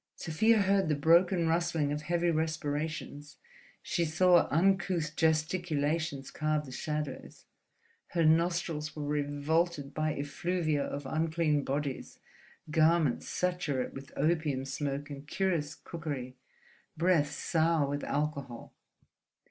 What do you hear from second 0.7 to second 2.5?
the broken rustling of heavy